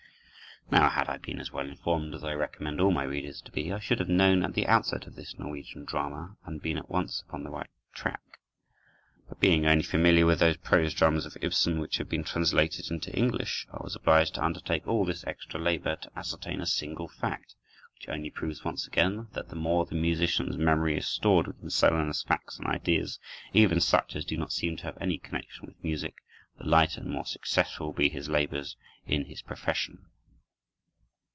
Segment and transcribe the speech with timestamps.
[0.69, 3.73] Now had I been as well informed as I recommend all my readers to be,
[3.73, 7.21] I should have known at the outset of this Norwegian drama, and been at once
[7.27, 8.21] upon the right track.
[9.27, 13.13] But being only familiar with those prose dramas of Ibsen which have been translated into
[13.13, 17.53] English, I was obliged to undertake all this extra labor, to ascertain a single fact;
[17.95, 22.23] which only proves once again, that the more the musician's memory is stored with miscellaneous
[22.23, 23.19] facts and ideas,
[23.51, 26.15] even such as do not seem to have any connection with music,
[26.57, 30.05] the lighter and more successful will be his labors in his profession.